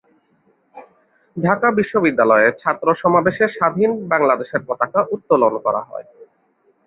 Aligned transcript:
ঢাকা 1.37 1.67
বিশ্ববিদ্যালয়ে 1.79 2.47
ছাত্র 2.61 2.87
সমাবেশে 3.01 3.45
স্বাধীন 3.55 3.91
বাংলাদেশের 4.11 4.61
পতাকা 4.67 4.99
উত্তোলন 5.15 5.53
করা 5.65 5.81
হয়। 5.81 6.07